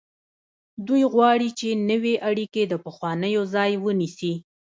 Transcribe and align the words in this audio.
دوی 0.87 1.03
غواړي 1.13 1.49
چې 1.59 1.67
نوې 1.89 2.15
اړیکې 2.29 2.63
د 2.67 2.73
پخوانیو 2.85 3.41
ځای 3.53 3.71
ونیسي. 3.83 4.33